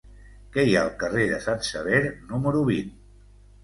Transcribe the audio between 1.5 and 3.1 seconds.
Sever número vint?